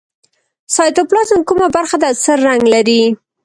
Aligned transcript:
سایتوپلازم 0.75 1.39
کومه 1.49 1.67
برخه 1.75 1.97
ده 2.01 2.07
او 2.11 2.17
څه 2.23 2.31
رنګ 2.45 2.63
لري 2.73 3.01